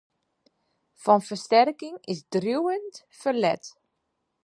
Fan 1.03 1.21
fersterking 1.27 1.95
is 2.13 2.19
driuwend 2.31 2.93
ferlet. 3.19 3.65